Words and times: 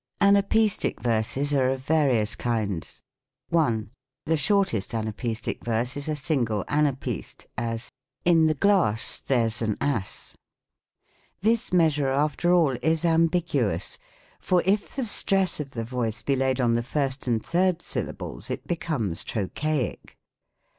Anapaestic 0.19 0.99
verses 0.99 1.53
are 1.53 1.69
of 1.69 1.81
various 1.83 2.33
kinds. 2.35 3.03
1. 3.49 3.91
The 4.25 4.35
shortest 4.35 4.95
anapaestic 4.95 5.63
verse 5.63 5.95
is 5.95 6.07
a 6.09 6.15
single 6.15 6.63
anapaest: 6.67 7.45
as," 7.55 7.91
In 8.31 8.47
the 8.47 8.55
glass 8.55 9.19
There's 9.23 9.61
an 9.61 9.77
ass." 9.79 10.33
This 11.41 11.71
measure, 11.71 12.07
after 12.09 12.51
all, 12.51 12.75
is 12.81 13.05
ambiguous; 13.05 13.99
for 14.39 14.63
if 14.65 14.95
the 14.95 15.05
stress 15.05 15.59
of 15.59 15.69
the 15.69 15.83
voice 15.83 16.23
be 16.23 16.35
laid 16.35 16.59
on 16.59 16.73
the 16.73 16.81
first 16.81 17.27
and 17.27 17.45
third 17.45 17.83
sylla. 17.83 18.13
bles, 18.13 18.49
it 18.49 18.65
becomes 18.65 19.23
trochaic. 19.23 20.17